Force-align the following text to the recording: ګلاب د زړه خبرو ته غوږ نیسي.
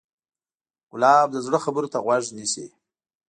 ګلاب 0.91 1.27
د 1.31 1.37
زړه 1.45 1.59
خبرو 1.65 1.91
ته 1.93 1.99
غوږ 2.05 2.25
نیسي. 2.37 2.65